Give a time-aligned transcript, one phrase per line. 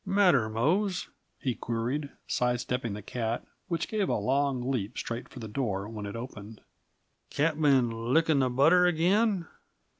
[0.03, 5.47] "Matter, Mose?" he queried, sidestepping the cat, which gave a long leap straight for the
[5.47, 6.61] door, when it opened.
[7.29, 9.47] "Cat been licking the butter again?"